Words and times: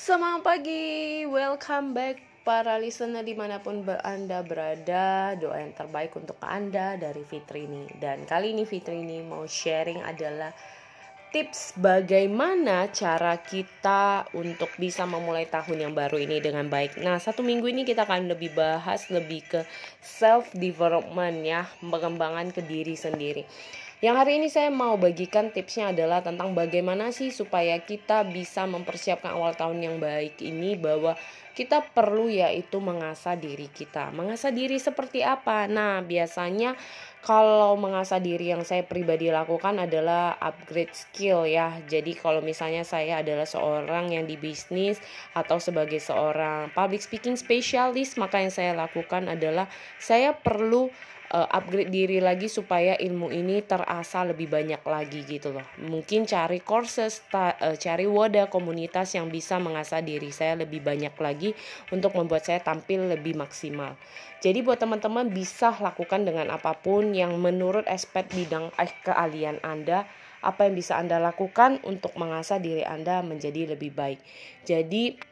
Semangat 0.00 0.48
pagi, 0.48 1.28
welcome 1.28 1.92
back 1.92 2.24
para 2.40 2.80
listener 2.80 3.20
di 3.20 3.36
mana 3.36 3.60
pun 3.60 3.84
Anda 3.84 4.40
berada. 4.40 5.36
Doa 5.36 5.60
yang 5.60 5.76
terbaik 5.76 6.16
untuk 6.16 6.40
Anda 6.40 6.96
dari 6.96 7.20
Fitri 7.20 7.68
ini 7.68 7.84
Dan 8.00 8.24
kali 8.24 8.56
ini 8.56 8.64
Fitri 8.64 9.04
ini 9.04 9.20
mau 9.20 9.44
sharing 9.44 10.00
adalah 10.00 10.56
tips 11.30 11.78
bagaimana 11.78 12.90
cara 12.90 13.38
kita 13.38 14.26
untuk 14.34 14.66
bisa 14.82 15.06
memulai 15.06 15.46
tahun 15.46 15.86
yang 15.88 15.94
baru 15.94 16.18
ini 16.18 16.42
dengan 16.42 16.66
baik 16.66 16.98
Nah 16.98 17.22
satu 17.22 17.46
minggu 17.46 17.70
ini 17.70 17.86
kita 17.86 18.02
akan 18.02 18.26
lebih 18.26 18.50
bahas 18.52 19.06
lebih 19.14 19.46
ke 19.46 19.60
self 20.02 20.50
development 20.58 21.46
ya 21.46 21.70
Pengembangan 21.78 22.50
ke 22.50 22.66
diri 22.66 22.98
sendiri 22.98 23.46
yang 24.00 24.16
hari 24.16 24.40
ini 24.40 24.48
saya 24.48 24.72
mau 24.72 24.96
bagikan 24.96 25.52
tipsnya 25.52 25.92
adalah 25.92 26.24
tentang 26.24 26.56
bagaimana 26.56 27.12
sih 27.12 27.28
supaya 27.28 27.76
kita 27.84 28.24
bisa 28.32 28.64
mempersiapkan 28.64 29.36
awal 29.36 29.52
tahun 29.52 29.76
yang 29.84 29.96
baik 30.00 30.40
ini 30.40 30.72
bahwa 30.72 31.20
kita 31.52 31.84
perlu 31.84 32.32
yaitu 32.32 32.80
mengasah 32.80 33.36
diri 33.36 33.68
kita. 33.68 34.08
Mengasah 34.16 34.56
diri 34.56 34.80
seperti 34.80 35.20
apa? 35.20 35.68
Nah, 35.68 36.00
biasanya 36.00 36.72
kalau 37.20 37.76
mengasah 37.76 38.16
diri 38.16 38.48
yang 38.48 38.64
saya 38.64 38.80
pribadi 38.80 39.28
lakukan 39.28 39.76
adalah 39.76 40.40
upgrade 40.40 40.96
skill 40.96 41.44
ya. 41.44 41.76
Jadi 41.84 42.16
kalau 42.16 42.40
misalnya 42.40 42.80
saya 42.80 43.20
adalah 43.20 43.44
seorang 43.44 44.08
yang 44.08 44.24
di 44.24 44.40
bisnis 44.40 44.96
atau 45.36 45.60
sebagai 45.60 46.00
seorang 46.00 46.72
public 46.72 47.04
speaking 47.04 47.36
specialist, 47.36 48.16
maka 48.16 48.40
yang 48.40 48.52
saya 48.52 48.72
lakukan 48.72 49.28
adalah 49.28 49.68
saya 50.00 50.32
perlu 50.32 50.88
uh, 51.30 51.46
upgrade 51.48 51.90
diri 51.90 52.18
lagi 52.18 52.50
supaya 52.50 52.98
ilmu 52.98 53.30
ini 53.30 53.62
terasa 53.62 54.26
lebih 54.26 54.50
banyak 54.50 54.82
lagi 54.82 55.22
gitu 55.24 55.54
loh. 55.54 55.64
Mungkin 55.78 56.26
cari 56.26 56.60
courses, 56.60 57.22
ta, 57.30 57.54
uh, 57.58 57.78
cari 57.78 58.04
wadah 58.04 58.50
komunitas 58.50 59.14
yang 59.14 59.30
bisa 59.30 59.56
mengasah 59.62 60.02
diri 60.02 60.34
saya 60.34 60.58
lebih 60.58 60.82
banyak 60.82 61.14
lagi 61.16 61.54
untuk 61.94 62.14
membuat 62.18 62.46
saya 62.46 62.60
tampil 62.60 63.06
lebih 63.06 63.38
maksimal. 63.38 63.94
Jadi 64.40 64.64
buat 64.64 64.80
teman-teman 64.80 65.30
bisa 65.30 65.72
lakukan 65.78 66.24
dengan 66.24 66.48
apa 66.50 66.74
pun 66.74 67.12
yang 67.12 67.36
menurut 67.38 67.84
aspek 67.86 68.26
bidang 68.32 68.72
eh, 68.80 68.90
keahlian 69.04 69.60
Anda 69.60 70.08
apa 70.40 70.64
yang 70.64 70.74
bisa 70.76 70.96
Anda 70.96 71.20
lakukan 71.20 71.84
untuk 71.84 72.16
mengasah 72.16 72.56
diri 72.56 72.80
Anda 72.80 73.20
menjadi 73.20 73.76
lebih 73.76 73.92
baik. 73.92 74.20
Jadi 74.64 75.29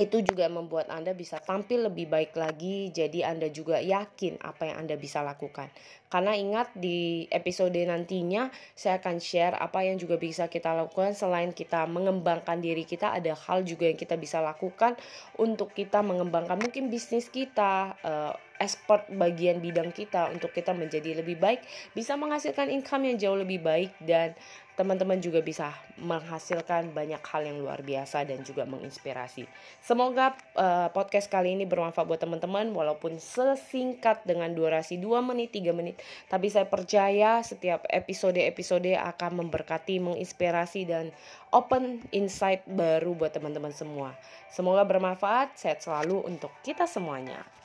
itu 0.00 0.24
juga 0.24 0.48
membuat 0.48 0.88
Anda 0.88 1.12
bisa 1.12 1.36
tampil 1.44 1.92
lebih 1.92 2.08
baik 2.08 2.32
lagi. 2.32 2.88
Jadi, 2.88 3.20
Anda 3.20 3.52
juga 3.52 3.76
yakin 3.84 4.40
apa 4.40 4.72
yang 4.72 4.88
Anda 4.88 4.96
bisa 4.96 5.20
lakukan. 5.20 5.68
Karena 6.08 6.32
ingat, 6.32 6.72
di 6.72 7.28
episode 7.28 7.76
nantinya 7.76 8.48
saya 8.72 8.96
akan 8.96 9.20
share 9.20 9.54
apa 9.60 9.84
yang 9.84 10.00
juga 10.00 10.16
bisa 10.16 10.48
kita 10.48 10.72
lakukan 10.72 11.12
selain 11.12 11.52
kita 11.52 11.84
mengembangkan 11.84 12.58
diri 12.64 12.88
kita. 12.88 13.12
Ada 13.12 13.36
hal 13.36 13.68
juga 13.68 13.86
yang 13.92 14.00
kita 14.00 14.16
bisa 14.16 14.40
lakukan 14.40 14.96
untuk 15.36 15.76
kita 15.76 16.00
mengembangkan 16.00 16.56
mungkin 16.56 16.88
bisnis 16.88 17.28
kita, 17.28 17.94
uh, 18.00 18.32
export 18.60 19.08
bagian 19.08 19.58
bidang 19.58 19.90
kita 19.90 20.28
untuk 20.28 20.52
kita 20.52 20.76
menjadi 20.76 21.24
lebih 21.24 21.40
baik, 21.40 21.64
bisa 21.96 22.14
menghasilkan 22.14 22.68
income 22.68 23.08
yang 23.08 23.16
jauh 23.16 23.38
lebih 23.40 23.64
baik, 23.64 23.96
dan 24.04 24.36
teman-teman 24.80 25.20
juga 25.20 25.44
bisa 25.44 25.76
menghasilkan 26.00 26.96
banyak 26.96 27.20
hal 27.20 27.42
yang 27.44 27.60
luar 27.60 27.84
biasa 27.84 28.24
dan 28.24 28.40
juga 28.40 28.64
menginspirasi. 28.64 29.44
Semoga 29.84 30.32
uh, 30.56 30.88
podcast 30.88 31.28
kali 31.28 31.52
ini 31.52 31.68
bermanfaat 31.68 32.08
buat 32.08 32.16
teman-teman 32.16 32.72
walaupun 32.72 33.20
sesingkat 33.20 34.24
dengan 34.24 34.48
durasi 34.56 34.96
2 34.96 35.20
menit, 35.20 35.52
3 35.52 35.76
menit, 35.76 36.00
tapi 36.32 36.48
saya 36.48 36.64
percaya 36.64 37.44
setiap 37.44 37.84
episode-episode 37.92 38.96
akan 38.96 39.44
memberkati, 39.44 40.00
menginspirasi 40.00 40.88
dan 40.88 41.12
open 41.52 42.00
insight 42.16 42.64
baru 42.64 43.12
buat 43.12 43.36
teman-teman 43.36 43.76
semua. 43.76 44.16
Semoga 44.48 44.88
bermanfaat, 44.88 45.60
sehat 45.60 45.84
selalu 45.84 46.24
untuk 46.24 46.56
kita 46.64 46.88
semuanya. 46.88 47.59